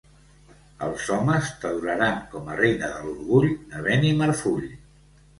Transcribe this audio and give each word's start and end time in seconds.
Els 0.85 1.09
homes 1.15 1.49
t'adoraren 1.65 2.17
com 2.31 2.49
a 2.53 2.55
reina 2.59 2.89
de 2.93 3.01
l'orgull 3.03 3.49
de 3.75 3.83
Benimarfull. 3.89 4.65